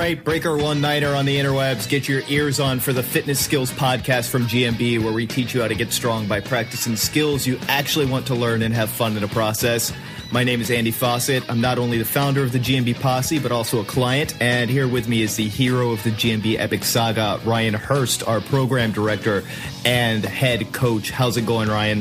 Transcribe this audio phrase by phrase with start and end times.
[0.00, 1.86] right, breaker one nighter on the interwebs.
[1.86, 5.60] Get your ears on for the Fitness Skills podcast from GMB, where we teach you
[5.60, 9.14] how to get strong by practicing skills you actually want to learn and have fun
[9.14, 9.92] in the process.
[10.32, 11.44] My name is Andy Fossett.
[11.50, 14.34] I'm not only the founder of the GMB Posse, but also a client.
[14.40, 18.40] And here with me is the hero of the GMB Epic Saga, Ryan Hurst, our
[18.40, 19.44] program director
[19.84, 21.10] and head coach.
[21.10, 22.00] How's it going, Ryan?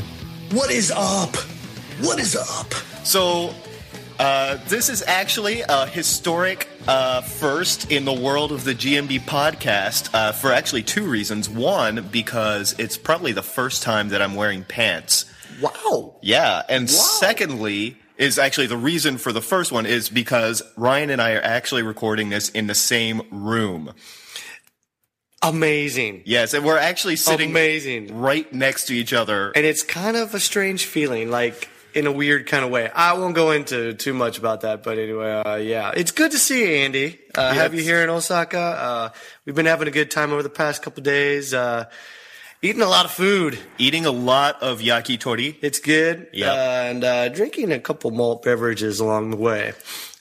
[0.52, 1.36] What is up?
[2.00, 2.72] What is up?
[3.04, 3.54] So,
[4.20, 10.10] uh, this is actually a historic uh, first in the world of the GMB podcast
[10.12, 11.48] uh, for actually two reasons.
[11.48, 15.32] One, because it's probably the first time that I'm wearing pants.
[15.62, 16.16] Wow.
[16.24, 16.64] Yeah.
[16.68, 21.34] And secondly, is actually the reason for the first one is because Ryan and I
[21.34, 23.94] are actually recording this in the same room.
[25.44, 26.24] Amazing.
[26.26, 28.18] Yes, and we're actually sitting Amazing.
[28.20, 29.52] right next to each other.
[29.56, 32.90] And it's kind of a strange feeling, like in a weird kind of way.
[32.90, 36.38] I won't go into too much about that, but anyway, uh, yeah, it's good to
[36.38, 37.20] see you, Andy.
[37.36, 38.60] Uh, Have you here in Osaka?
[38.60, 39.10] Uh,
[39.46, 41.54] we've been having a good time over the past couple days.
[41.54, 41.86] Uh,
[42.62, 43.58] eating a lot of food.
[43.78, 45.56] Eating a lot of yakitori.
[45.62, 46.28] It's good.
[46.34, 46.52] Yeah.
[46.52, 49.74] Uh, and uh, drinking a couple malt beverages along the way.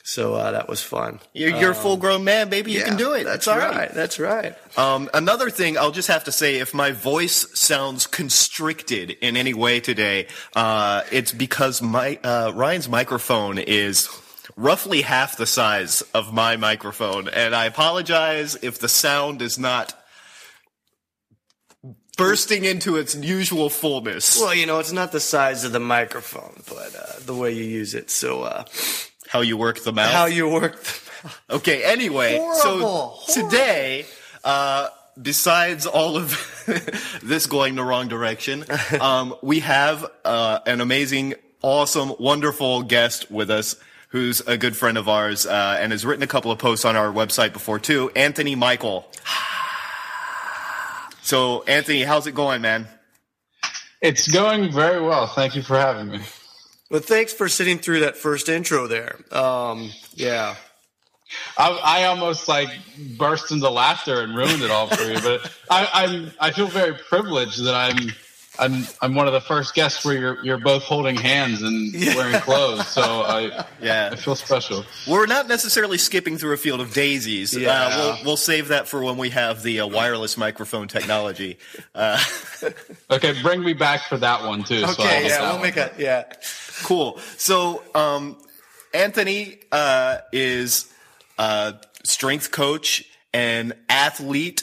[0.08, 1.20] So uh, that was fun.
[1.34, 2.72] You're, you're a full grown man, baby.
[2.72, 3.24] You can do it.
[3.24, 3.92] That's all right.
[3.92, 4.54] That's right.
[4.78, 9.52] Um, another thing, I'll just have to say, if my voice sounds constricted in any
[9.52, 14.08] way today, uh, it's because my uh, Ryan's microphone is
[14.56, 19.92] roughly half the size of my microphone, and I apologize if the sound is not
[22.16, 24.40] bursting into its usual fullness.
[24.40, 27.64] Well, you know, it's not the size of the microphone, but uh, the way you
[27.64, 28.10] use it.
[28.10, 28.64] So, uh,
[29.28, 30.10] How you work the mouth?
[30.10, 31.08] how you work the
[31.50, 34.06] Okay, anyway, Horrible, so today,
[34.44, 34.88] uh,
[35.20, 36.30] besides all of
[37.22, 38.64] this going the wrong direction,
[39.00, 43.76] um, we have uh, an amazing, awesome, wonderful guest with us
[44.10, 46.96] who's a good friend of ours uh, and has written a couple of posts on
[46.96, 49.04] our website before too, Anthony Mychal.
[51.22, 52.88] So, Anthony, how's it going, man?
[54.00, 55.26] It's going very well.
[55.26, 56.20] Thank you for having me.
[56.90, 59.18] Well, thanks for sitting through that first intro there.
[59.30, 60.54] Um, yeah.
[61.58, 62.70] I, I almost like
[63.18, 66.94] burst into laughter and ruined it all for you, but I, I'm I feel very
[66.94, 68.12] privileged that I'm
[68.58, 72.40] I'm I'm one of the first guests where you're you're both holding hands and wearing
[72.40, 72.86] clothes.
[72.88, 74.10] So I Yeah.
[74.12, 74.84] I feel special.
[75.06, 77.56] We're not necessarily skipping through a field of daisies.
[77.56, 77.70] Yeah.
[77.70, 81.58] Uh, we'll, we'll save that for when we have the uh, wireless microphone technology.
[81.94, 82.18] Uh,
[83.10, 84.82] Okay, bring me back for that one too.
[84.84, 85.02] Okay.
[85.22, 85.42] get Yeah.
[85.42, 85.62] We'll one.
[85.62, 86.24] make a yeah.
[86.82, 87.18] Cool.
[87.36, 88.36] So, um,
[88.92, 90.92] Anthony uh, is
[91.38, 91.74] a
[92.04, 94.62] strength coach and athlete,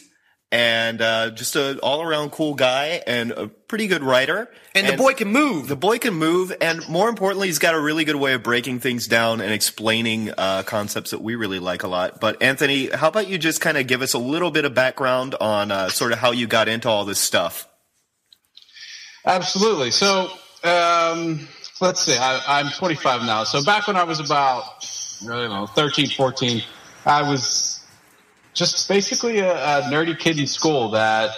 [0.55, 4.49] and uh, just a all around cool guy and a pretty good writer.
[4.73, 5.67] And, the boy can move.
[5.67, 8.79] The boy can move, and more importantly, he's got a really good way of breaking
[8.79, 12.21] things down and explaining uh, concepts that we really like a lot.
[12.21, 15.35] But Anthony, how about you just kind of give us a little bit of background
[15.41, 17.67] on uh, sort of how you got into all this stuff?
[19.25, 19.91] Absolutely.
[19.91, 20.29] So,
[20.63, 21.49] um,
[21.81, 22.15] let's see.
[22.17, 23.43] I, I'm 25 now.
[23.43, 24.63] So back when I was about,
[25.23, 26.63] I don't know, 13, 14,
[27.05, 27.84] I was
[28.55, 31.31] just basically a, a nerdy kid in school that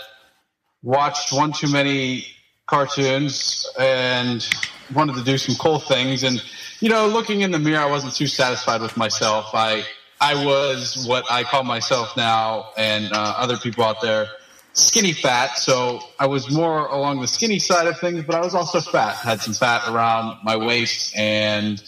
[0.84, 2.26] watched one too many
[2.68, 4.48] cartoons and
[4.94, 6.24] wanted to do some cool things.
[6.24, 6.42] And,
[6.80, 9.50] you know, looking in the mirror, I wasn't too satisfied with myself.
[9.54, 9.84] I,
[10.22, 14.28] I was what I call myself now and uh, other people out there
[14.74, 15.58] skinny fat.
[15.58, 19.16] So I was more along the skinny side of things, but I was also fat.
[19.16, 21.82] Had some fat around my waist and,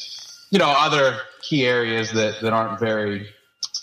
[0.49, 3.27] you know, other key areas that, that aren't very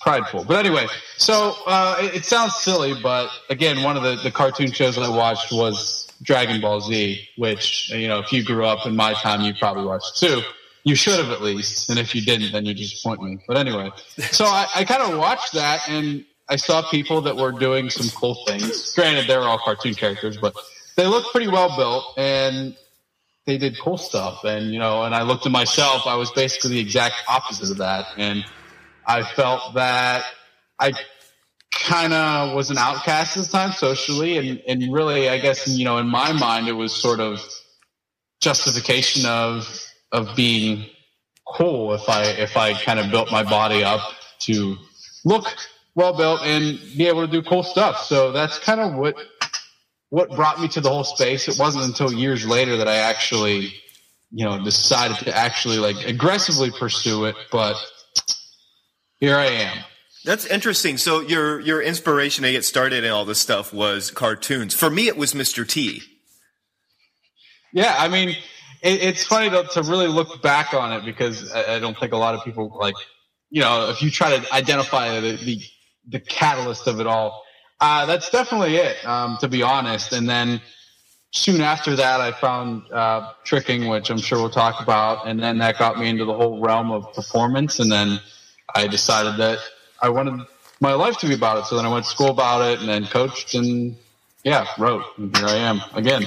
[0.07, 0.45] prideful.
[0.45, 0.87] But anyway,
[1.17, 5.03] so uh, it, it sounds silly, but again, one of the, the cartoon shows that
[5.03, 9.15] I watched was Dragon Ball Z, which, you know, if you grew up in my
[9.15, 10.43] time, you probably watched too.
[10.85, 13.39] You should have at least, and if you didn't, then you disappoint me.
[13.49, 13.91] But anyway,
[14.31, 18.09] so I, I kind of watched that, and I saw people that were doing some
[18.21, 18.95] cool things.
[18.95, 20.55] Granted, they were all cartoon characters, but
[20.95, 22.77] they looked pretty well built, and
[23.47, 24.45] they did cool stuff.
[24.45, 27.79] And you know, and I looked at myself, I was basically the exact opposite of
[27.79, 28.45] that, and
[29.07, 30.25] I felt that
[30.79, 30.93] I
[31.73, 35.85] kind of was an outcast at the time socially, and and really, I guess you
[35.85, 37.41] know, in my mind, it was sort of
[38.41, 40.87] justification of of being
[41.47, 44.01] cool if I if I kind of built my body up
[44.41, 44.77] to
[45.25, 45.47] look
[45.95, 48.05] well built and be able to do cool stuff.
[48.05, 49.17] So that's kind of what
[50.11, 51.49] what brought me to the whole space.
[51.49, 53.75] It wasn't until years later that I actually,
[54.31, 57.37] you know, decided to actually like aggressively pursue it.
[57.51, 57.77] But
[59.21, 59.85] here I am.
[60.25, 60.99] That's interesting.
[60.99, 64.75] So your your inspiration to get started in all this stuff was cartoons.
[64.75, 65.67] For me, it was Mr.
[65.67, 66.03] T.
[67.73, 68.31] Yeah, I mean,
[68.83, 72.13] it, it's funny to, to really look back on it because I, I don't think
[72.13, 72.95] a lot of people like,
[73.51, 75.61] you know, if you try to identify the, the
[76.09, 77.45] the catalyst of it all.
[77.81, 80.13] Uh, that's definitely it, um, to be honest.
[80.13, 80.61] And then
[81.33, 85.59] soon after that, I found uh, tricking, which I'm sure we'll talk about, and then
[85.59, 87.79] that got me into the whole realm of performance.
[87.79, 88.21] And then
[88.75, 89.59] I decided that
[90.01, 90.47] I wanted
[90.81, 91.65] my life to be about it.
[91.67, 93.97] So then I went to school about it, and then coached, and
[94.45, 95.05] yeah, wrote.
[95.17, 96.27] And here I am again.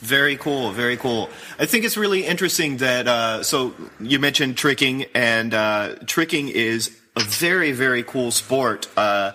[0.00, 1.28] Very cool, very cool.
[1.58, 6.96] I think it's really interesting that uh, so you mentioned tricking, and uh, tricking is
[7.16, 8.88] a very, very cool sport.
[8.96, 9.32] Uh,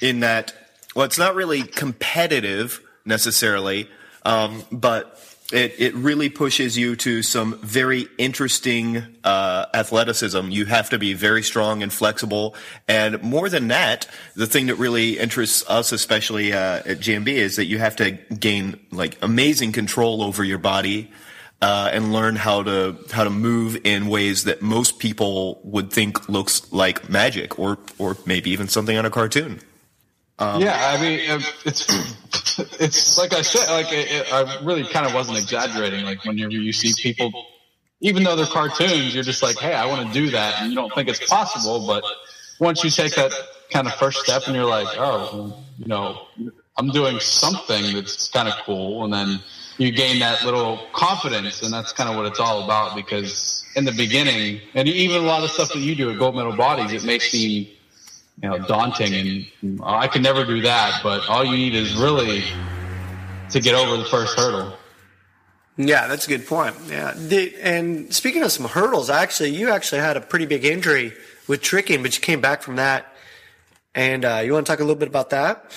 [0.00, 0.54] in that,
[0.94, 3.88] well, it's not really competitive necessarily,
[4.24, 5.18] um, but
[5.50, 10.50] it, it really pushes you to some very interesting uh, athleticism.
[10.50, 12.54] You have to be very strong and flexible.
[12.86, 17.56] And more than that, the thing that really interests us, especially uh, at GMB, is
[17.56, 21.10] that you have to gain like amazing control over your body.
[21.60, 26.28] Uh, and learn how to how to move in ways that most people would think
[26.28, 29.58] looks like magic, or or maybe even something on a cartoon.
[30.38, 31.18] Um, yeah, I mean,
[31.64, 36.04] it's it's like I said, like it, it, I really kind of wasn't exaggerating.
[36.04, 37.46] Like whenever you see people,
[38.00, 40.76] even though they're cartoons, you're just like, hey, I want to do that, and you
[40.76, 41.86] don't think it's possible.
[41.86, 42.04] But
[42.60, 43.32] once you take that
[43.70, 46.26] kind of first step, and you're like, oh, you know,
[46.76, 49.40] I'm doing something that's kind of cool, and then
[49.78, 52.94] you gain that little confidence, and that's kind of what it's all about.
[52.94, 56.36] Because in the beginning, and even a lot of stuff that you do at Gold
[56.36, 57.66] Medal Bodies, it may seem
[58.42, 59.14] you know daunting
[59.62, 62.44] and I can never do that but all you need is really
[63.50, 64.76] to get over the first hurdle.
[65.76, 66.76] Yeah that's a good point.
[66.88, 67.14] Yeah
[67.62, 71.12] and speaking of some hurdles actually you actually had a pretty big injury
[71.46, 73.14] with tricking but you came back from that.
[73.94, 75.72] And uh, you want to talk a little bit about that?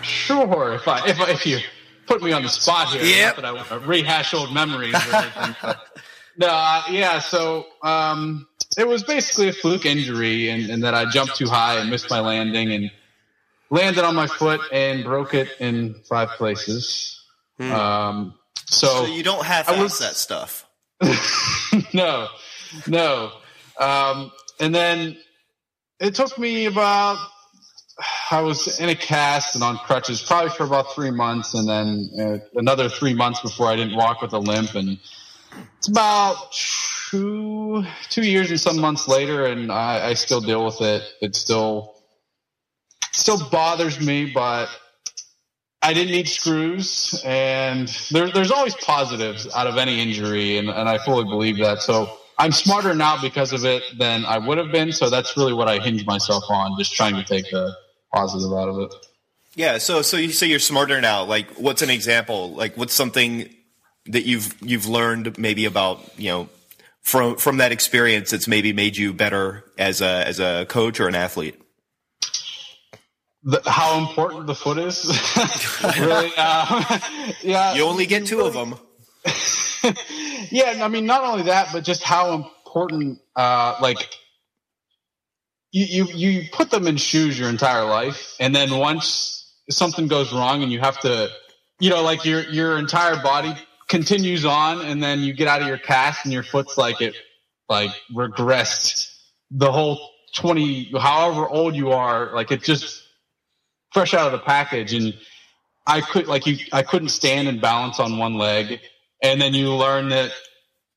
[0.00, 1.58] Sure if i if, I, if you
[2.06, 3.38] put me on the spot here yep.
[3.38, 4.92] I want to rehash old memories
[6.36, 8.46] no uh, yeah so um
[8.76, 12.10] it was basically a fluke injury, and, and that I jumped too high and missed
[12.10, 12.90] my landing and
[13.70, 17.22] landed on my foot and broke it in five places.
[17.58, 17.72] Hmm.
[17.72, 18.34] Um,
[18.66, 20.66] so, so, you don't have to was, that stuff.
[21.94, 22.28] no,
[22.86, 23.32] no.
[23.78, 25.16] Um, and then
[26.00, 27.18] it took me about
[28.30, 32.10] I was in a cast and on crutches probably for about three months, and then
[32.18, 34.74] uh, another three months before I didn't walk with a limp.
[34.74, 34.98] And
[35.78, 36.52] it's about
[37.10, 41.02] two two years and some months later, and I, I still deal with it.
[41.20, 41.94] It still
[43.12, 44.68] still bothers me, but
[45.82, 50.88] I didn't need screws, and there, there's always positives out of any injury, and, and
[50.88, 51.82] I fully believe that.
[51.82, 54.92] So I'm smarter now because of it than I would have been.
[54.92, 57.76] So that's really what I hinge myself on, just trying to take the
[58.12, 58.94] positive out of it.
[59.54, 59.78] Yeah.
[59.78, 61.24] So so you say you're smarter now.
[61.24, 62.52] Like, what's an example?
[62.54, 63.54] Like, what's something
[64.06, 66.48] that you've you've learned maybe about you know
[67.04, 71.06] from from that experience that's maybe made you better as a as a coach or
[71.06, 71.60] an athlete?
[73.46, 75.04] The, how important the foot is,
[75.98, 76.32] really?
[76.36, 76.98] Uh,
[77.42, 78.74] yeah, you only get two of them.
[80.50, 83.98] yeah, I mean, not only that, but just how important, uh, like
[85.72, 90.32] you, you you put them in shoes your entire life, and then once something goes
[90.32, 91.28] wrong, and you have to,
[91.80, 93.54] you know, like your your entire body
[93.88, 97.14] continues on and then you get out of your cast and your foot's like it
[97.68, 99.14] like regressed
[99.50, 103.04] the whole 20 however old you are like it just
[103.92, 104.92] fresh out of the package.
[104.92, 105.14] And
[105.86, 108.80] i could like you i couldn't stand and balance on one leg.
[109.22, 110.32] And then you learn that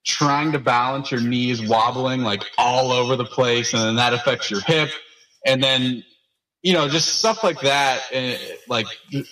[0.05, 4.13] trying to balance your knee is wobbling like all over the place and then that
[4.13, 4.89] affects your hip.
[5.45, 6.03] And then
[6.63, 8.87] you know just stuff like that and like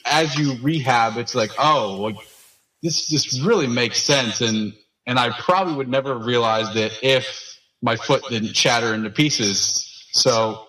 [0.05, 2.15] as you rehab it's like oh like
[2.85, 4.41] this just really makes sense.
[4.41, 4.73] And,
[5.07, 10.07] and I probably would never have realized it if my foot didn't shatter into pieces.
[10.11, 10.67] So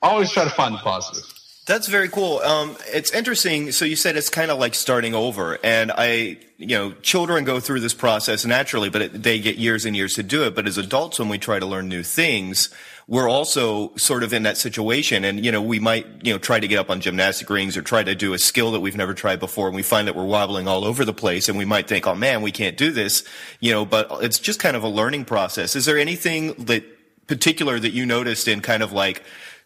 [0.00, 1.24] always try to find the positive.
[1.64, 2.38] That's very cool.
[2.38, 3.70] Um, it's interesting.
[3.70, 7.60] So you said it's kind of like starting over, and I, you know, children go
[7.60, 10.56] through this process naturally, but it, they get years and years to do it.
[10.56, 12.68] But as adults, when we try to learn new things,
[13.06, 15.24] we're also sort of in that situation.
[15.24, 17.82] And, you know, we might, you know, try to get up on gymnastic rings or
[17.82, 19.66] try to do a skill that we've never tried before.
[19.66, 22.14] And we find that we're wobbling all over the place and we might think, oh
[22.14, 23.24] man, we can't do this,
[23.60, 25.76] you know, but it's just kind of a learning process.
[25.76, 26.84] Is there anything that
[27.26, 29.22] particular that you noticed in kind of like,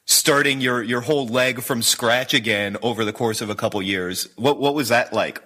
[0.07, 4.29] starting your, your whole leg from scratch again over the course of a couple years.
[4.37, 5.43] What, what was that like?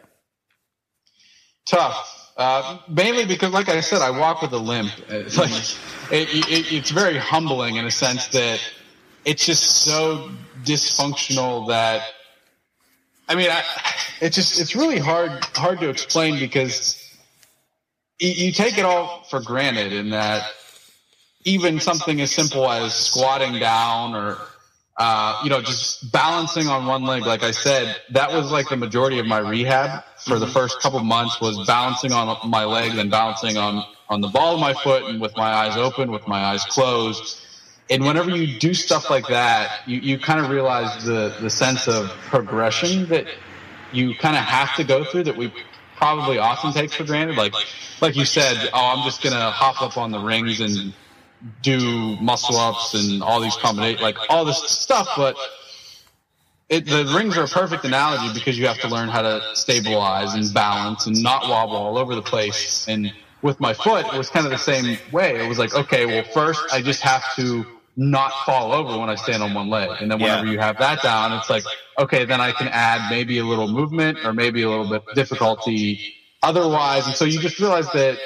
[1.67, 2.20] Tough.
[2.37, 4.93] Uh, mainly because, like I said, I walk with a limp.
[5.09, 5.51] It's like
[6.11, 8.61] it, it, it's very humbling in a sense that
[9.25, 10.31] it's just so
[10.65, 12.03] dysfunctional that
[13.31, 13.63] I mean, I,
[14.21, 17.01] it's just it's really hard hard to explain because
[18.19, 20.51] you, you take it all for granted in that
[21.45, 24.37] even something as simple as squatting down or
[25.01, 27.23] uh, you know, just balancing on one leg.
[27.25, 31.01] Like I said, that was like the majority of my rehab for the first couple
[31.01, 35.05] months was balancing on my leg, then balancing on on the ball of my foot,
[35.05, 37.41] and with my eyes open, with my eyes closed.
[37.89, 41.89] And whenever you do stuff like that, you, you kind of realize the, the sense
[41.89, 43.27] of progression that
[43.93, 45.51] you kind of have to go through that we
[45.97, 47.37] probably often take for granted.
[47.37, 47.55] Like,
[48.01, 50.93] like you said, oh, I'm just going to hop up on the rings and
[51.63, 55.09] do muscle ups and all these combinations, like all this stuff.
[55.17, 55.37] But
[56.69, 60.35] it, the rings are a perfect analogy because you have to learn how to stabilize
[60.35, 62.87] and balance and not wobble all over the place.
[62.89, 65.39] And with my foot, it was kind of the same way.
[65.39, 67.65] It was like, okay, well, first I just have to
[67.97, 69.91] not fall over when I stand on one leg.
[70.01, 70.53] And then whenever Yeah.
[70.53, 71.65] you have that down, it's like,
[71.99, 75.15] okay, then I can add maybe a little movement or maybe a little bit of
[75.15, 76.01] difficulty
[76.43, 77.07] otherwise.
[77.07, 78.19] And so you just realize that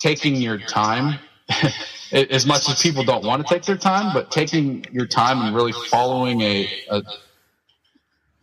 [0.00, 1.18] taking your time,
[2.14, 5.54] as much as people don't want to take their time, but taking your time and
[5.54, 7.02] really following a, a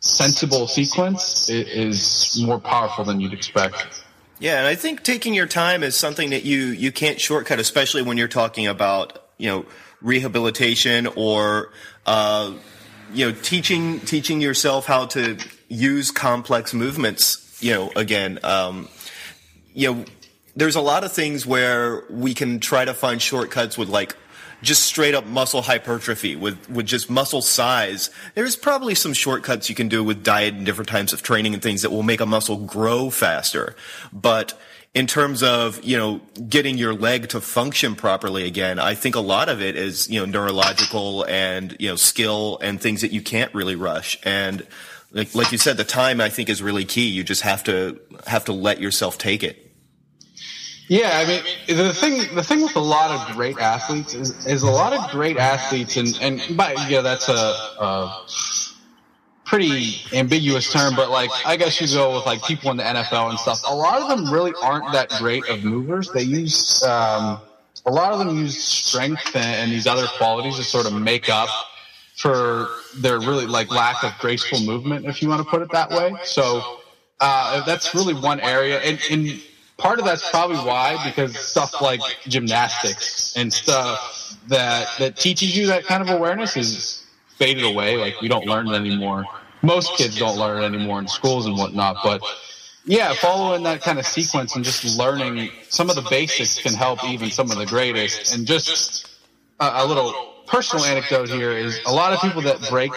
[0.01, 4.03] sensible sequence is more powerful than you'd expect.
[4.39, 8.01] Yeah, and I think taking your time is something that you you can't shortcut, especially
[8.01, 9.65] when you're talking about you know
[10.01, 11.71] rehabilitation or
[12.05, 12.51] uh,
[13.13, 15.37] you know teaching teaching yourself how to
[15.69, 17.59] use complex movements.
[17.61, 18.89] You know, again, um,
[19.73, 20.05] you know,
[20.55, 24.15] there's a lot of things where we can try to find shortcuts with like
[24.61, 28.09] just straight up muscle hypertrophy with, with just muscle size.
[28.35, 31.63] There's probably some shortcuts you can do with diet and different types of training and
[31.63, 33.75] things that will make a muscle grow faster.
[34.13, 34.59] But
[34.93, 39.21] in terms of, you know, getting your leg to function properly again, I think a
[39.21, 43.21] lot of it is, you know, neurological and, you know, skill and things that you
[43.21, 44.19] can't really rush.
[44.23, 44.67] And
[45.11, 47.07] like, like you said, the time I think is really key.
[47.07, 49.70] You just have to, have to let yourself take it.
[50.91, 54.63] Yeah, I mean the thing the thing with a lot of great athletes is, is
[54.63, 58.25] a lot of great athletes and and by yeah that's a, a
[59.45, 63.29] pretty ambiguous term, but like I guess you go with like people in the NFL
[63.29, 63.61] and stuff.
[63.69, 66.11] A lot of them really aren't that great of movers.
[66.11, 67.39] They use um,
[67.85, 71.29] a lot of them use strength and, and these other qualities to sort of make
[71.29, 71.47] up
[72.17, 72.67] for
[72.97, 76.13] their really like lack of graceful movement, if you want to put it that way.
[76.25, 76.81] So
[77.21, 79.41] uh, that's really one area, and, and
[79.81, 85.67] part of that's probably why because stuff like gymnastics and stuff that that teaches you
[85.67, 87.05] that kind of awareness is
[87.37, 87.97] faded away.
[87.97, 89.25] Like we don't learn it anymore.
[89.61, 92.21] Most kids don't learn it anymore in schools and whatnot, but.
[92.83, 97.03] Yeah, following that kind of sequence and just learning some of the basics can help
[97.03, 98.33] even some of the greatest.
[98.33, 99.07] And just
[99.59, 100.13] a, a little
[100.47, 102.91] personal anecdote here is a lot of people that break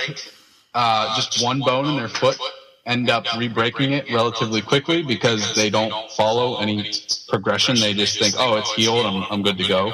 [0.73, 2.38] uh, just one bone in their foot
[2.87, 6.93] end up re-breaking it relatively quickly because they don't follow any
[7.29, 7.76] progression.
[7.76, 9.07] They just think, oh, it's healed.
[9.07, 9.93] I'm, I'm good to go.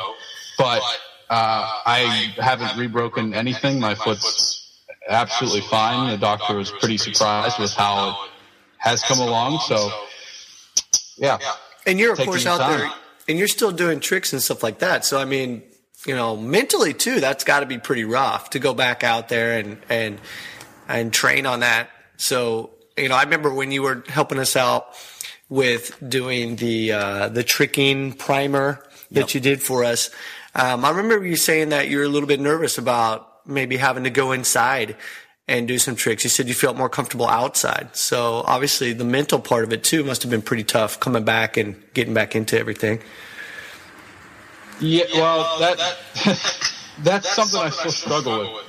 [0.58, 0.82] But
[1.30, 3.78] uh, I haven't rebroken anything.
[3.78, 6.10] My foot's absolutely fine.
[6.10, 8.30] The doctor was pretty surprised with how it
[8.78, 9.60] has come along.
[9.60, 9.90] So,
[11.16, 11.38] yeah.
[11.86, 12.78] And you're of course out time.
[12.78, 12.90] there,
[13.28, 15.04] and you're still doing tricks and stuff like that.
[15.04, 15.62] So I mean,
[16.06, 19.58] you know, mentally too, that's got to be pretty rough to go back out there
[19.58, 20.20] and and
[20.88, 21.88] and train on that.
[22.16, 22.70] So
[23.00, 24.94] you know, I remember when you were helping us out
[25.48, 30.10] with doing the uh, the tricking primer that you did for us.
[30.54, 34.04] Um, I remember you saying that you were a little bit nervous about maybe having
[34.04, 34.96] to go inside
[35.48, 36.22] and do some tricks.
[36.22, 37.96] You said you felt more comfortable outside.
[37.96, 41.56] So obviously the mental part of it too must have been pretty tough coming back
[41.56, 43.02] and getting back into everything.
[44.80, 45.78] Yeah, well, that
[47.02, 48.60] that's something I still struggle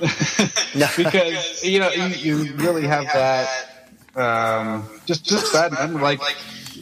[0.96, 3.71] because you know you, you really have that
[4.16, 6.20] um, just just and like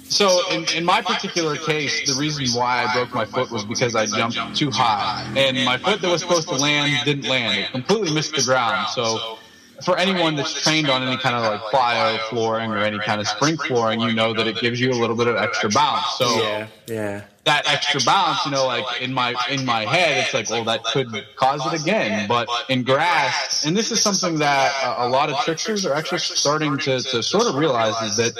[0.04, 3.94] so in, in my particular case the reason why I broke my foot was because
[3.94, 7.70] I jumped too high and my foot that was supposed to land didn't land it
[7.70, 9.38] completely missed the ground so
[9.84, 13.28] for anyone that's trained on any kind of like plyo flooring or any kind of
[13.28, 16.06] spring flooring, you know that it gives you a little bit of extra bounce.
[16.16, 17.24] So Yeah, yeah.
[17.44, 20.84] That extra bounce, you know, like in my in my head, it's like, well, that
[20.84, 22.28] could cause it again.
[22.28, 26.76] But in grass, and this is something that a, lot of tricksters are actually starting
[26.78, 28.32] to, to sort of realize is that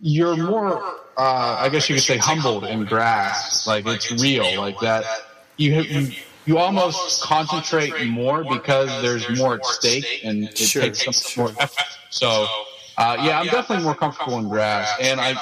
[0.00, 0.82] you're more,
[1.16, 3.66] uh, I guess you could say, humbled in grass.
[3.66, 5.04] Like it's real, like that.
[5.56, 6.12] You you
[6.46, 11.86] you almost concentrate more because there's more at stake, and it takes some more effort.
[12.10, 12.46] So,
[12.98, 15.36] uh, yeah, I'm definitely more comfortable in grass, and I.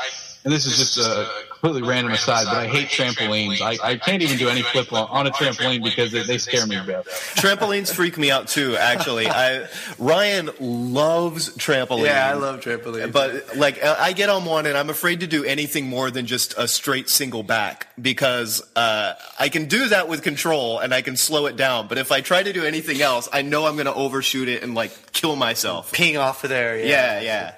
[0.45, 1.27] And this is just a
[1.65, 3.61] completely random aside, but I hate trampolines.
[3.61, 6.67] I, I can't even do any flip on, on a trampoline because they, they scare
[6.67, 7.07] me to death.
[7.37, 8.77] Trampolines freak me out too.
[8.77, 9.67] Actually, I
[9.99, 12.05] Ryan loves trampolines.
[12.05, 13.13] Yeah, I love trampolines.
[13.13, 16.55] But like, I get on one and I'm afraid to do anything more than just
[16.59, 21.17] a straight single back because uh, I can do that with control and I can
[21.17, 21.89] slow it down.
[21.89, 24.63] But if I try to do anything else, I know I'm going to overshoot it
[24.63, 25.93] and like kill myself.
[25.93, 26.79] ping off of there.
[26.79, 26.85] Yeah.
[26.85, 27.55] Yeah, yeah.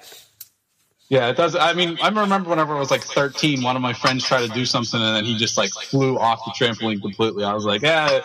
[1.09, 1.55] Yeah, it does.
[1.55, 4.53] I mean, I remember whenever I was like 13, one of my friends tried to
[4.53, 7.45] do something and then he just like flew off the trampoline completely.
[7.45, 8.21] I was like, yeah,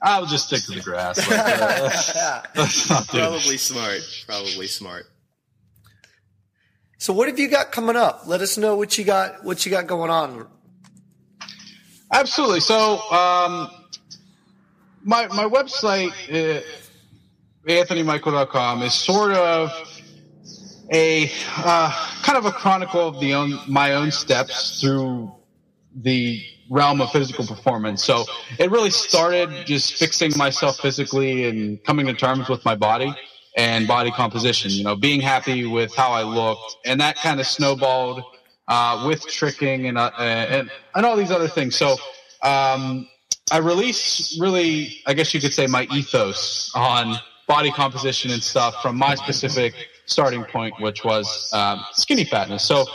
[0.00, 1.18] I'll just stick to the grass.
[1.18, 2.16] Like, uh, let's,
[2.56, 3.20] let's not do it.
[3.20, 4.24] Probably smart.
[4.26, 5.06] Probably smart.
[6.96, 8.22] So what have you got coming up?
[8.26, 9.44] Let us know what you got.
[9.44, 10.46] What you got going on?
[12.12, 12.60] Absolutely.
[12.60, 13.68] So, um,
[15.02, 16.62] my my website, uh,
[17.66, 19.72] AnthonyMychal.com, is sort of
[20.92, 21.90] a uh,
[22.22, 25.32] kind of a chronicle of the own my own steps through
[25.94, 28.04] the realm of physical performance.
[28.04, 28.24] So
[28.58, 33.14] it really started just fixing myself physically and coming to terms with my body
[33.56, 34.70] and body composition.
[34.70, 38.22] You know, being happy with how I looked, and that kind of snowballed
[38.68, 41.76] uh, with tricking and, uh, and and all these other things.
[41.76, 41.96] So
[42.42, 43.08] um,
[43.50, 47.16] I released really, I guess you could say, my ethos on
[47.48, 49.74] body composition and stuff from my specific
[50.12, 52.64] starting point, which was um, skinny fatness.
[52.64, 52.86] So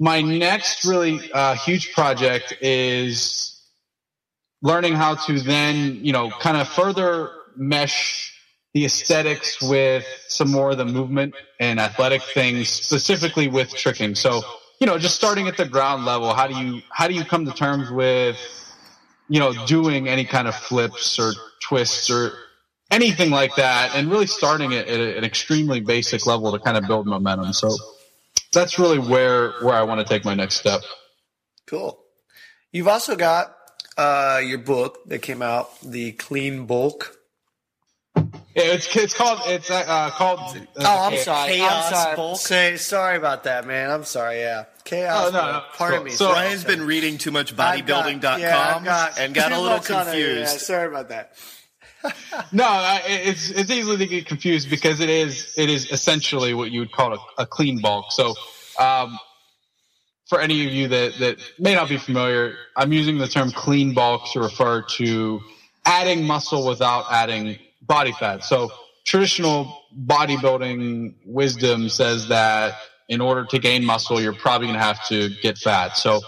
[0.00, 3.62] my next really uh, huge project is
[4.62, 8.32] learning how to then, you know, kind of further mesh
[8.72, 14.16] the aesthetics with some more of the movement and athletic things, specifically with tricking.
[14.16, 14.42] So,
[14.80, 17.44] you know, just starting at the ground level, how do you how do you come
[17.46, 18.36] to terms with,
[19.28, 22.32] you know, doing any kind of flips or twists or
[22.94, 26.86] anything like that, and really starting it at an extremely basic level to kind of
[26.86, 27.52] build momentum.
[27.52, 27.68] So
[28.52, 30.80] that's really where where I want to take my next step.
[31.66, 31.98] Cool.
[32.72, 33.54] You've also got
[33.96, 37.16] uh, your book that came out, the Clean Bulk.
[38.56, 40.38] Yeah, it's it's called it's uh, called.
[40.56, 41.52] Uh, Oh, I'm sorry.
[41.54, 42.16] Chaos I'm sorry.
[42.16, 42.38] Bulk?
[42.38, 43.90] Say sorry about that, man.
[43.90, 44.38] I'm sorry.
[44.40, 45.28] Yeah, chaos.
[45.28, 45.62] Oh, no, no.
[45.76, 46.10] Pardon So- me.
[46.12, 48.40] So Ryan's been reading too much bodybuilding.com
[48.84, 49.96] yeah, and got a little confused.
[50.06, 50.38] on.
[50.38, 51.32] Yeah, sorry about that.
[52.52, 56.70] No, I- it's it's easily to get confused because it is it is essentially what
[56.70, 58.06] you would call a, a clean bulk.
[58.12, 58.34] So,
[58.78, 59.18] um,
[60.28, 63.94] for any of you that that may not be familiar, I'm using the term clean
[63.94, 65.40] bulk to refer to
[65.84, 68.44] adding muscle without adding body fat.
[68.44, 68.70] So,
[69.04, 72.74] traditional bodybuilding wisdom says that
[73.08, 75.96] in order to gain muscle, you're probably going to have to get fat.
[75.96, 76.20] So,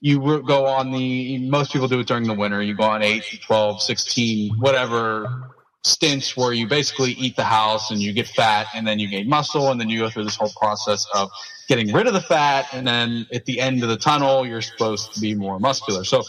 [0.00, 3.40] you go on the most people do it during the winter you go on 8
[3.44, 5.50] 12 16 whatever
[5.84, 9.28] stints where you basically eat the house and you get fat and then you gain
[9.28, 11.30] muscle and then you go through this whole process of
[11.68, 15.14] getting rid of the fat and then at the end of the tunnel you're supposed
[15.14, 16.22] to be more muscular so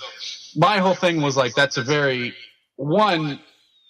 [0.55, 2.34] my whole thing was like that's a very
[2.75, 3.39] one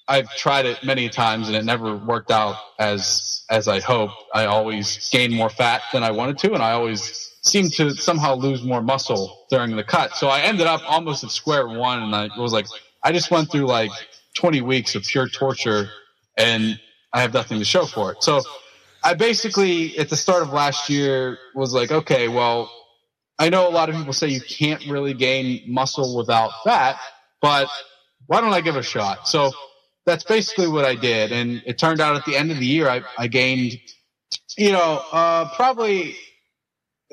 [0.07, 4.13] I've tried it many times and it never worked out as as I hoped.
[4.33, 8.35] I always gained more fat than I wanted to, and I always seemed to somehow
[8.35, 10.15] lose more muscle during the cut.
[10.15, 12.67] So I ended up almost at square one, and I was like,
[13.03, 13.91] I just went through like
[14.35, 15.89] 20 weeks of pure torture,
[16.37, 16.79] and
[17.13, 18.23] I have nothing to show for it.
[18.23, 18.41] So
[19.03, 22.71] I basically at the start of last year was like, okay, well,
[23.39, 26.97] I know a lot of people say you can't really gain muscle without fat,
[27.41, 27.67] but
[28.27, 29.27] why don't I give it a shot?
[29.27, 29.51] So
[30.05, 31.31] that's basically what I did.
[31.31, 33.79] And it turned out at the end of the year, I, I gained,
[34.57, 36.15] you know, uh, probably,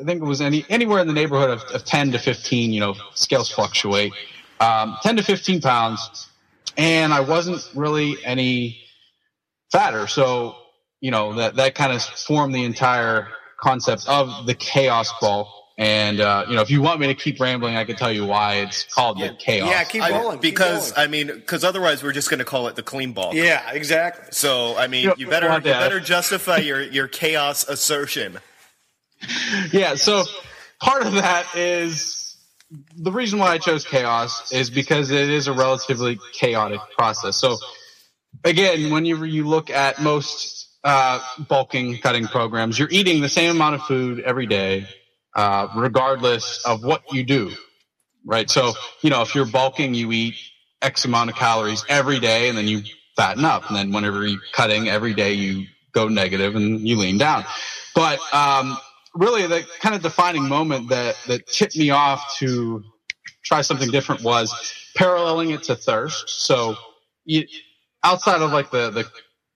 [0.01, 2.81] I think it was any, anywhere in the neighborhood of, of 10 to 15, you
[2.81, 4.13] know, scales fluctuate,
[4.61, 6.29] um, 10 to 15 pounds.
[6.77, 8.79] And I wasn't really any
[9.73, 10.07] fatter.
[10.07, 10.57] So,
[11.01, 13.29] you know, that, that kind of formed the entire
[13.61, 15.49] concept of the chaos bulk.
[15.79, 18.27] And, uh, you know, if you want me to keep rambling, I can tell you
[18.27, 19.69] why it's called the chaos.
[19.71, 20.39] Yeah, keep I- rolling.
[20.39, 20.93] keep because.
[20.97, 23.35] I mean, because otherwise we're just going to call it the clean bulk.
[23.35, 24.27] yeah, exactly.
[24.33, 28.39] So I mean, You you better you better justify your your chaos assertion.
[29.73, 30.25] yeah so
[30.81, 32.37] part of that is
[32.97, 37.37] the reason why i chose chaos is because it is a relatively chaotic process.
[37.37, 37.57] So
[38.45, 43.75] again whenever you look at most uh, bulking cutting programs you're eating the same amount
[43.75, 44.87] of food every day
[45.35, 47.51] uh, regardless of what you do
[48.25, 48.49] right?
[48.49, 50.37] So you know if you're bulking you eat
[50.83, 52.83] x amount of calories every day and then you
[53.17, 53.69] fatten up.
[53.69, 57.45] And then whenever you're cutting every day you go negative and you lean down.
[57.95, 58.79] But um,
[59.19, 62.83] really the kind of defining moment that that tipped me off to
[63.43, 64.55] try something different was
[64.97, 66.29] paralleling it to thirst.
[66.29, 66.77] So
[67.25, 67.47] you,
[68.05, 69.11] outside of like the the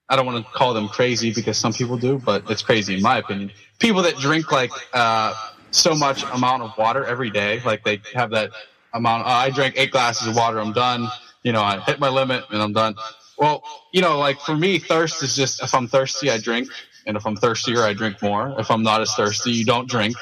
[0.08, 3.02] I don't want to call them crazy because some people do, but it's crazy in
[3.02, 3.52] my opinion.
[3.78, 5.32] People that drink like uh,
[5.70, 7.62] so much amount of water every day.
[7.64, 8.50] Like they have that
[8.92, 9.26] amount.
[9.26, 10.60] Uh, I drank eight glasses of water.
[10.60, 11.08] I'm done.
[11.44, 12.94] You know, I hit my limit and I'm done.
[13.42, 16.68] Well, you know, like for me, thirst is just if I'm thirsty, I drink,
[17.08, 18.54] and if I'm thirstier, I drink more.
[18.56, 20.14] If I'm not as thirsty, you don't drink.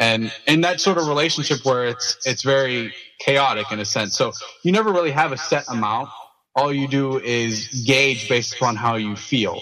[0.00, 4.16] And in that sort of relationship where it's it's very chaotic in a sense.
[4.16, 4.32] So
[4.64, 6.08] you never really have a set amount.
[6.56, 9.60] All you do is gauge based upon how you feel.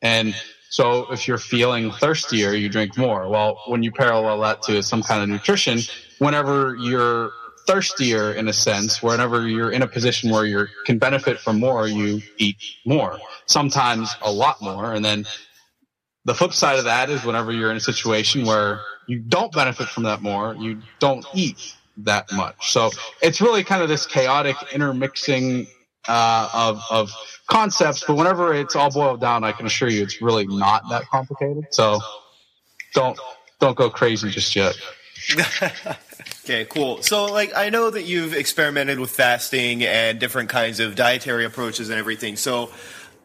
[0.00, 0.32] And
[0.70, 3.28] so if you're feeling thirstier, you drink more.
[3.28, 5.80] Well, when you parallel that to some kind of nutrition,
[6.20, 7.32] whenever you're
[7.66, 11.86] thirstier in a sense, whenever you're in a position where you can benefit from more,
[11.86, 13.18] you eat more.
[13.46, 14.92] Sometimes a lot more.
[14.92, 15.26] And then
[16.24, 19.88] the flip side of that is whenever you're in a situation where you don't benefit
[19.88, 22.72] from that more, you don't eat that much.
[22.72, 25.66] So it's really kind of this chaotic intermixing
[26.08, 27.12] uh, of, of
[27.46, 31.04] concepts, but whenever it's all boiled down, I can assure you it's really not that
[31.10, 31.66] complicated.
[31.70, 32.00] So
[32.94, 33.18] don't
[33.60, 34.76] don't go crazy just yet.
[36.44, 37.02] okay, cool.
[37.02, 41.90] So, like, I know that you've experimented with fasting and different kinds of dietary approaches
[41.90, 42.36] and everything.
[42.36, 42.70] So,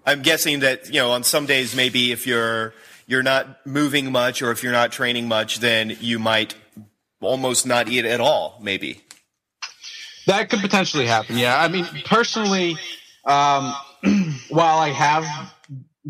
[0.06, 2.74] I'm guessing that you know on some days maybe if you're
[3.08, 6.56] you're not moving much or if you're not training much, then you might
[7.22, 8.60] almost not eat at all.
[8.62, 9.02] Maybe
[10.28, 11.38] that could potentially happen.
[11.38, 12.78] Yeah, I mean, personally,
[13.26, 13.74] um,
[14.50, 15.26] while I have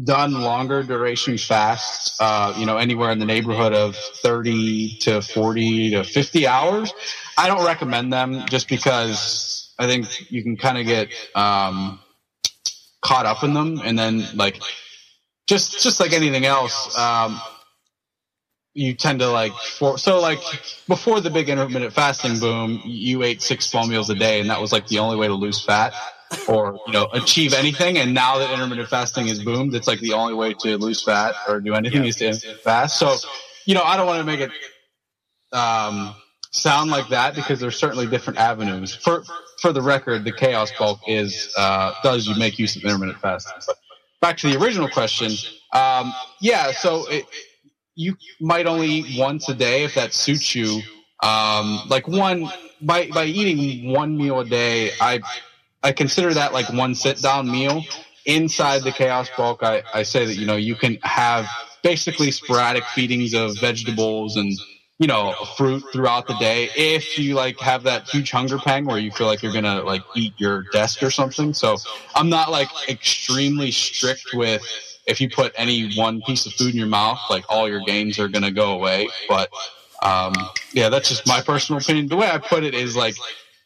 [0.03, 5.91] done longer duration fasts, uh, you know, anywhere in the neighborhood of 30 to 40
[5.91, 6.93] to 50 hours,
[7.37, 11.99] I don't recommend them just because I think you can kind of get, um,
[13.01, 14.61] caught up in them and then like,
[15.47, 17.39] just, just like anything else, um,
[18.73, 20.39] you tend to like for so like
[20.87, 24.61] before the big intermittent fasting boom you ate six small meals a day and that
[24.61, 25.95] was like the only way to lose fat
[26.47, 27.97] or you know achieve anything.
[27.97, 31.35] And now that intermittent fasting is boomed, it's like the only way to lose fat
[31.47, 32.09] or do anything yeah.
[32.09, 32.99] is to fast.
[32.99, 33.15] So,
[33.65, 34.51] you know, I don't want to make it
[35.53, 36.15] um,
[36.51, 38.95] sound like that because there's certainly different avenues.
[38.95, 39.23] For
[39.61, 43.61] for the record, the chaos bulk is uh, does you make use of intermittent fasting.
[43.65, 43.77] But
[44.21, 45.31] back to the original question,
[45.73, 46.71] um, yeah.
[46.71, 47.25] So it,
[47.95, 50.81] you might only eat once a day if that suits you.
[51.23, 55.19] Um, like one by by eating one meal a day, I
[55.83, 57.83] I consider that like one sit down meal.
[58.25, 61.45] Inside the chaos bulk, I, I say that, you know, you can have
[61.81, 64.51] basically sporadic feedings of vegetables and,
[64.99, 66.69] you know, fruit throughout the day.
[66.75, 69.81] If you like have that huge hunger pang where you feel like you're going to
[69.83, 71.53] like eat your desk or something.
[71.53, 71.77] So
[72.15, 74.61] I'm not like extremely strict with
[75.05, 78.19] if you put any one piece of food in your mouth, like all your gains
[78.19, 79.07] are going to go away.
[79.29, 79.49] But,
[80.01, 80.33] um,
[80.73, 82.07] yeah, that's just my personal opinion.
[82.07, 83.15] The way I put it is like,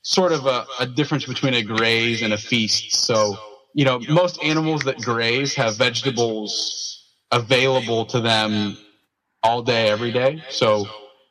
[0.02, 2.96] sort of a, a difference between a graze and a feast.
[2.96, 3.38] So,
[3.74, 8.78] you know, most animals that graze have vegetables available to them
[9.44, 10.44] all day, every day.
[10.50, 10.86] So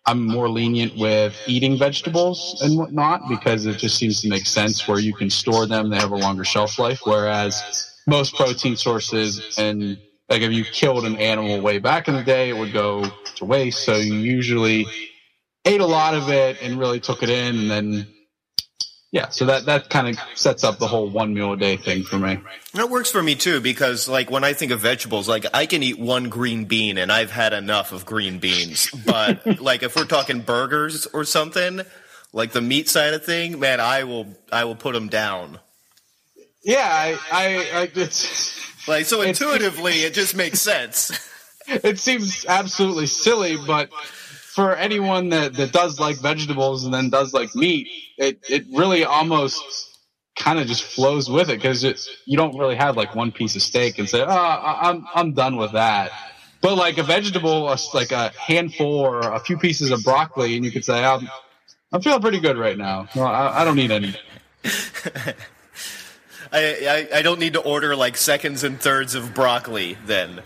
[0.06, 4.88] I'm more lenient with eating vegetables and whatnot because it just seems to make sense
[4.88, 5.90] where you can store them.
[5.90, 7.00] They have a longer shelf life.
[7.04, 12.22] Whereas most protein sources and like if you killed an animal way back in the
[12.22, 13.04] day, it would go
[13.36, 13.84] to waste.
[13.84, 14.86] So you usually
[15.64, 18.06] ate a lot of it and really took it in and then
[19.12, 22.04] yeah, so that that kind of sets up the whole one meal a day thing
[22.04, 22.38] for me.
[22.74, 25.82] That works for me too because like when I think of vegetables, like I can
[25.82, 28.88] eat one green bean and I've had enough of green beans.
[29.04, 31.80] But like if we're talking burgers or something,
[32.32, 35.58] like the meat side of thing, man, I will I will put them down.
[36.62, 41.10] Yeah, I I, I it's like so intuitively it just makes sense.
[41.72, 43.90] It seems absolutely silly, but
[44.60, 49.04] for anyone that, that does like vegetables and then does like meat, it, it really
[49.04, 49.62] almost
[50.36, 53.62] kind of just flows with it because you don't really have like one piece of
[53.62, 56.10] steak and say, oh, I'm, I'm done with that.
[56.60, 60.70] But like a vegetable, like a handful or a few pieces of broccoli, and you
[60.70, 61.26] could say, I'm,
[61.90, 63.08] I'm feeling pretty good right now.
[63.16, 64.14] No, I, I don't need any.
[66.52, 70.42] I, I, I don't need to order like seconds and thirds of broccoli then.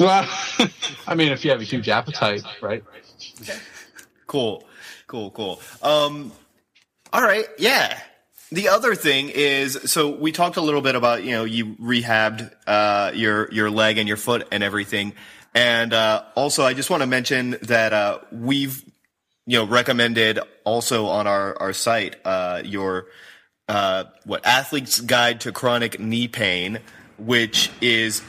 [0.00, 0.28] Well,
[1.06, 2.82] I mean, if you have a huge appetite, right?
[4.26, 4.64] Cool,
[5.06, 5.60] cool, cool.
[5.82, 6.32] Um,
[7.12, 7.98] all right, yeah.
[8.50, 12.52] The other thing is, so we talked a little bit about, you know, you rehabbed
[12.66, 15.12] uh, your your leg and your foot and everything,
[15.54, 18.84] and uh, also I just want to mention that uh, we've,
[19.46, 23.06] you know, recommended also on our our site uh, your
[23.68, 26.80] uh, what athlete's guide to chronic knee pain,
[27.18, 28.22] which is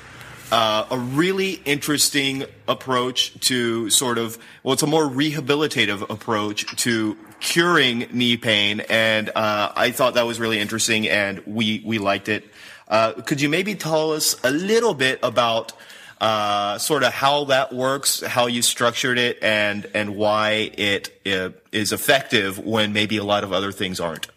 [0.51, 7.17] uh, a really interesting approach to sort of well, it's a more rehabilitative approach to
[7.39, 12.29] curing knee pain, and uh, I thought that was really interesting, and we we liked
[12.29, 12.45] it.
[12.87, 15.73] Uh, could you maybe tell us a little bit about
[16.21, 21.49] uh, sort of how that works, how you structured it, and and why it uh,
[21.73, 24.27] effective when maybe a lot of other things aren't.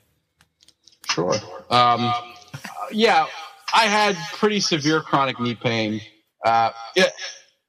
[1.11, 1.37] Sure.
[1.71, 2.12] Um,
[2.90, 3.27] yeah,
[3.74, 6.00] I had pretty severe chronic knee pain.
[6.44, 7.12] Uh, it,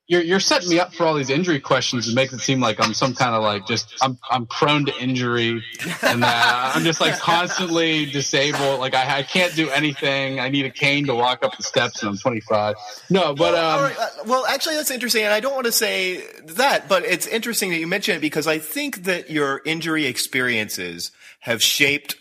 [0.10, 2.84] you're you're setting me up for all these injury questions and makes it seem like
[2.84, 5.64] I'm some kind of like just I'm I'm prone to injury
[6.02, 8.80] and uh, I'm just like constantly disabled.
[8.80, 10.40] Like I, I can't do anything.
[10.40, 12.76] I need a cane to walk up the steps and I'm 25.
[13.12, 16.24] No, but um, right, uh, well, actually, that's interesting, and I don't want to say
[16.46, 21.12] that, but it's interesting that you mention it because I think that your injury experiences
[21.42, 22.16] have shaped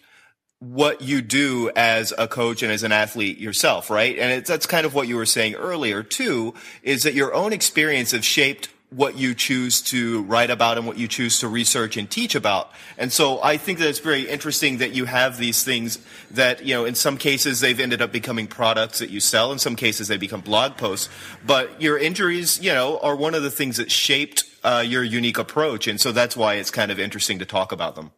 [0.61, 4.19] what you do as a coach and as an athlete yourself, right?
[4.19, 8.11] And that's kind of what you were saying earlier too, is that your own experience
[8.11, 12.11] have shaped what you choose to write about and what you choose to research and
[12.11, 12.71] teach about.
[12.97, 15.99] And so I think that it's very interesting that you have these things
[16.31, 19.53] that, you know, in some cases they've ended up becoming products that you sell.
[19.53, 21.11] In some cases they become blog posts.
[21.47, 25.39] But your injuries, you know, are one of the things that shaped uh, your unique
[25.39, 25.87] approach.
[25.87, 28.11] And so that's why it's kind of interesting to talk about them.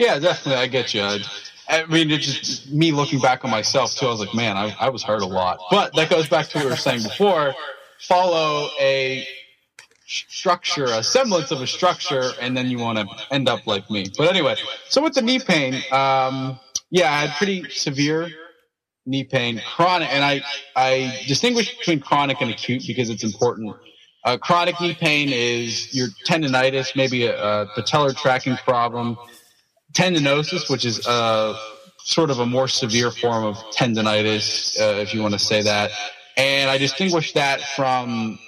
[0.00, 0.62] Yeah, definitely.
[0.62, 1.02] I get you.
[1.68, 4.06] I, mean, it's just me looking back on myself too.
[4.06, 5.58] I was like, man, I, I was hurt a lot.
[5.70, 7.54] But that goes back to what we were saying before.
[7.98, 9.28] Follow a
[10.06, 14.06] structure, a semblance of a structure, and then you want to end up like me.
[14.16, 14.56] But anyway,
[14.88, 16.58] so with the knee pain, um,
[16.88, 18.30] yeah, I had pretty severe
[19.04, 20.40] knee pain, chronic, and I
[20.74, 23.76] I distinguish between chronic and acute because it's important.
[24.24, 29.18] Uh, chronic knee pain is your tendonitis, maybe a, a patellar tracking problem,
[29.92, 31.58] tendinosis, which is uh,
[31.98, 35.90] sort of a more severe form of tendonitis, uh, if you want to say that.
[36.36, 38.38] And I distinguish that from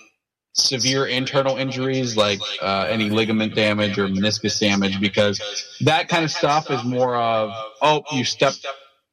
[0.54, 5.40] severe internal injuries like uh, any ligament damage or meniscus damage because
[5.80, 7.50] that kind of stuff is more of,
[7.80, 8.66] oh, you stepped,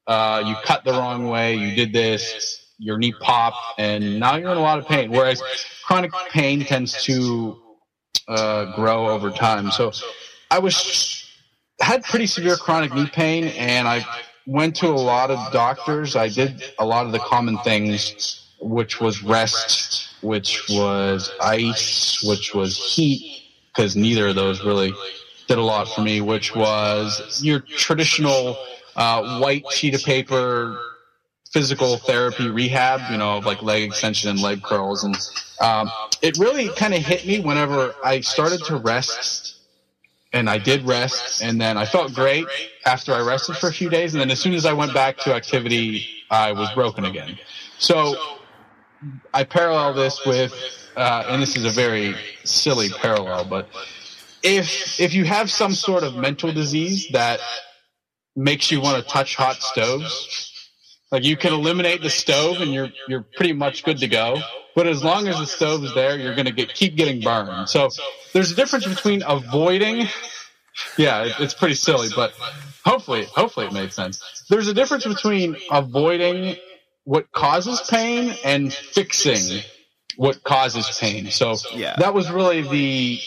[0.06, 4.50] uh, you cut the wrong way, you did this, your knee popped, and now you're
[4.50, 5.10] in a lot of pain.
[5.10, 5.42] Whereas
[5.84, 7.58] chronic pain tends to
[8.28, 9.70] uh, grow over time.
[9.70, 9.92] So
[10.50, 11.19] I was
[11.80, 14.04] had pretty severe chronic knee pain, and I
[14.46, 16.16] went to a lot of doctors.
[16.16, 22.54] I did a lot of the common things, which was rest, which was ice, which
[22.54, 23.42] was heat,
[23.74, 24.92] because neither of those really
[25.48, 26.20] did a lot for me.
[26.20, 28.56] Which was your traditional
[28.96, 30.78] uh, white sheet of paper
[31.52, 35.02] physical therapy rehab, you know, like leg extension and leg curls.
[35.02, 35.16] And
[35.60, 35.90] um,
[36.22, 39.56] it really kind of hit me whenever I started to rest.
[40.32, 42.46] And I did rest, and then I felt great
[42.86, 44.14] after I rested for a few days.
[44.14, 47.36] And then as soon as I went back to activity, I was broken again.
[47.78, 48.14] So
[49.34, 50.54] I parallel this with,
[50.96, 52.14] uh, and this is a very
[52.44, 53.68] silly parallel, but
[54.42, 57.40] if if you have some sort of mental disease that
[58.36, 60.52] makes you want to touch hot stoves,
[61.10, 64.36] like you can eliminate the stove and you're you're pretty much good to go.
[64.74, 67.68] But as long as the stove is there, you're going to get keep getting burned.
[67.68, 67.90] So
[68.32, 70.08] there's a difference between avoiding.
[70.96, 72.32] Yeah, it's pretty silly, but
[72.84, 74.44] hopefully, hopefully it made sense.
[74.48, 76.56] There's a difference between avoiding
[77.04, 79.62] what causes pain and fixing
[80.16, 81.30] what causes pain.
[81.30, 81.96] So Yeah.
[81.98, 83.20] that was really the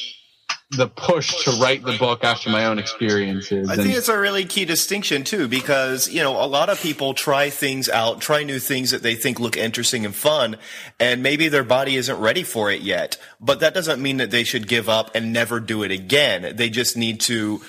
[0.76, 3.70] the push to write the book after my own experiences.
[3.70, 6.82] I And- think it's a really key distinction too, because you know a lot of
[6.82, 10.58] people try things out, try new things that they think look interesting and fun,
[11.00, 13.18] and maybe their body isn't ready for it yet.
[13.40, 16.56] But that doesn't mean that they should give up and never do it again.
[16.56, 17.62] They just need to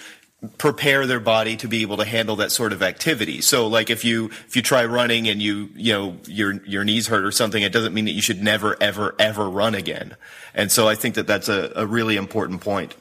[0.59, 3.40] prepare their body to be able to handle that sort of activity.
[3.40, 7.07] So like if you if you try running and you you know your your knees
[7.07, 10.16] hurt or something, it doesn't mean that you should never ever ever run again.
[10.54, 12.94] And so I think that that's a, a really important point.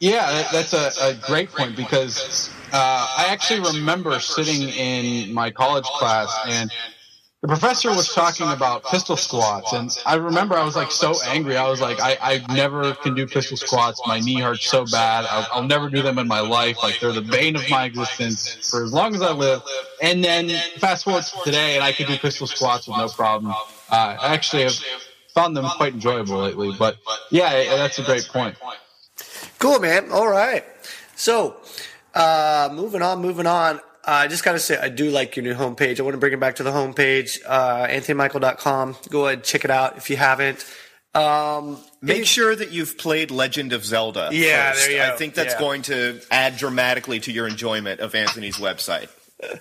[0.00, 5.86] Yeah, that's a, a great point because uh, I actually remember sitting in my college
[5.86, 6.70] class and
[7.40, 11.56] the professor was talking about pistol squats, and I remember I was like so angry.
[11.56, 14.00] I was like, I, I never can do pistol squats.
[14.06, 15.24] My knee hurts so bad.
[15.30, 16.78] I'll, I'll never do them in my life.
[16.82, 19.62] Like they're the bane of my existence for as long as I live.
[20.02, 20.48] And then
[20.78, 23.52] fast forward to today, and I can do pistol squats with no problem.
[23.88, 24.78] Uh, I actually have
[25.32, 26.74] found them quite enjoyable lately.
[26.76, 26.96] But
[27.30, 28.56] yeah, that's a great point.
[29.60, 30.10] Cool, man.
[30.10, 30.64] All right.
[31.14, 31.56] So,
[32.14, 33.80] uh, moving on, moving on.
[34.08, 36.00] Uh, I just got to say, I do like your new homepage.
[36.00, 38.96] I want to bring it back to the homepage, uh, anthonymychal.com.
[39.10, 40.64] Go ahead, check it out if you haven't.
[41.14, 44.30] Um, Make sure that you've played Legend of Zelda.
[44.32, 44.86] Yeah, first.
[44.86, 45.16] there you I go.
[45.16, 45.60] think that's Yeah.
[45.60, 49.08] going to add dramatically to your enjoyment of Anthony's website.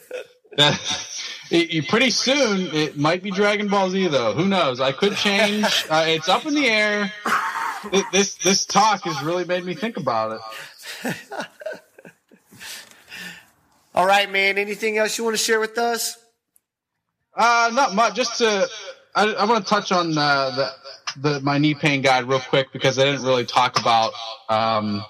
[1.49, 4.33] It- it- pretty soon, it might be Dragon Ball Z, though.
[4.33, 4.81] Who knows?
[4.81, 5.65] I could change.
[5.89, 7.13] Uh, it's up in the air.
[8.11, 10.41] This this talk has really made me think about
[11.03, 11.15] it.
[13.97, 14.59] all right, man.
[14.59, 16.17] Anything else you want to share with us?
[17.35, 18.13] Uh, not much.
[18.13, 18.67] Just to,
[19.15, 20.71] I, I want to touch on uh, the,
[21.21, 24.13] the my knee pain guide real quick because I didn't really talk about.
[24.49, 25.03] Um,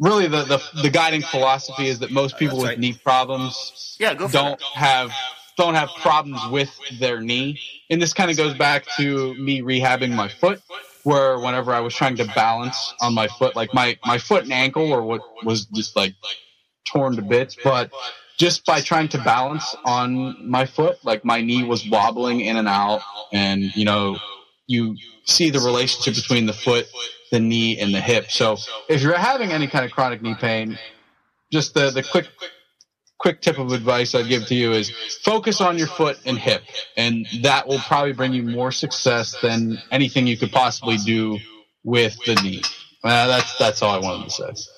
[0.00, 4.60] really, the, the the guiding philosophy is that most people with knee problems Yeah, don't
[4.60, 5.12] have
[5.56, 10.12] don't have problems with their knee, and this kind of goes back to me rehabbing
[10.12, 10.60] my foot,
[11.04, 14.52] where whenever I was trying to balance on my foot, like my my foot and
[14.52, 16.14] ankle, or what was just like
[16.84, 17.90] torn to bits, but
[18.38, 22.68] just by trying to balance on my foot, like my knee was wobbling in and
[22.68, 24.18] out, and you know,
[24.66, 26.86] you see the relationship between the foot,
[27.30, 28.30] the knee, and the hip.
[28.30, 28.56] So
[28.88, 30.78] if you're having any kind of chronic knee pain,
[31.52, 32.26] just the the quick
[33.18, 34.90] quick tip of advice I'd give to you is
[35.22, 36.62] focus on your foot and hip,
[36.96, 41.38] and that will probably bring you more success than anything you could possibly do
[41.84, 42.62] with the knee.
[43.04, 44.71] Uh, that's that's all I wanted to say.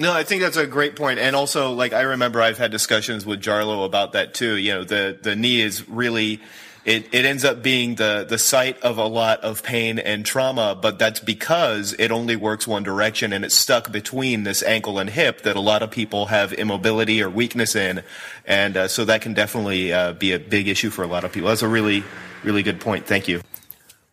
[0.00, 1.18] No, I think that's a great point.
[1.18, 4.54] And also, like, I remember I've had discussions with Jarlo about that too.
[4.54, 6.40] You know, the, the knee is really,
[6.84, 10.78] it, it ends up being the, the site of a lot of pain and trauma,
[10.80, 15.10] but that's because it only works one direction and it's stuck between this ankle and
[15.10, 18.04] hip that a lot of people have immobility or weakness in.
[18.46, 21.32] And uh, so that can definitely uh, be a big issue for a lot of
[21.32, 21.48] people.
[21.48, 22.04] That's a really,
[22.44, 23.04] really good point.
[23.04, 23.40] Thank you.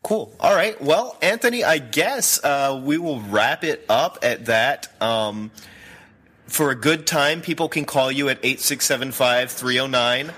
[0.01, 0.35] Cool.
[0.39, 0.81] All right.
[0.81, 4.89] Well, Anthony, I guess uh, we will wrap it up at that.
[4.99, 5.51] Um,
[6.47, 10.33] for a good time, people can call you at 8675-309.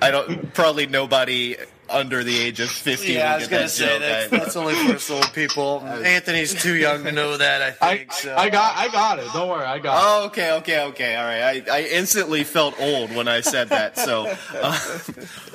[0.00, 1.56] I don't, probably nobody
[1.90, 4.00] under the age of 50 Yeah, I was gonna that say joke.
[4.00, 5.80] that's, that's only for old people.
[5.86, 7.76] Anthony's too young to know that.
[7.80, 8.36] I I, think so.
[8.36, 9.26] I got I got it.
[9.32, 11.16] Don't worry, I got Oh, okay, okay, okay.
[11.16, 11.68] All right.
[11.68, 13.96] I, I instantly felt old when I said that.
[13.96, 14.98] So, uh,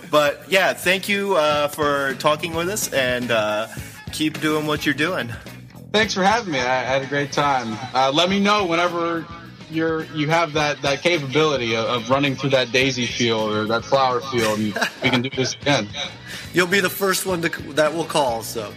[0.10, 3.68] but yeah, thank you uh, for talking with us and uh,
[4.12, 5.32] keep doing what you're doing.
[5.94, 6.60] Thanks for having me.
[6.60, 7.78] I, I had a great time.
[7.94, 9.28] Uh, let me know whenever
[9.70, 13.86] you're you have that that capability of, of running through that daisy field or that
[13.86, 15.88] flower field, and we can do this again.
[16.54, 18.42] You'll be the first one to, that will call.
[18.42, 18.74] So,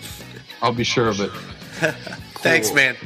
[0.60, 1.30] I'll be sure of it.
[2.42, 2.96] thanks, man.